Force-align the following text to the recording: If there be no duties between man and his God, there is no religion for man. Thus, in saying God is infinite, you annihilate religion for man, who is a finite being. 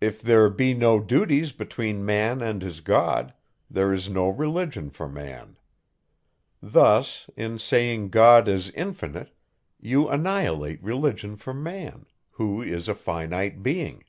If 0.00 0.22
there 0.22 0.48
be 0.48 0.72
no 0.72 0.98
duties 0.98 1.52
between 1.52 2.06
man 2.06 2.40
and 2.40 2.62
his 2.62 2.80
God, 2.80 3.34
there 3.70 3.92
is 3.92 4.08
no 4.08 4.30
religion 4.30 4.88
for 4.88 5.06
man. 5.06 5.58
Thus, 6.62 7.28
in 7.36 7.58
saying 7.58 8.08
God 8.08 8.48
is 8.48 8.70
infinite, 8.70 9.34
you 9.78 10.08
annihilate 10.08 10.82
religion 10.82 11.36
for 11.36 11.52
man, 11.52 12.06
who 12.30 12.62
is 12.62 12.88
a 12.88 12.94
finite 12.94 13.62
being. 13.62 14.04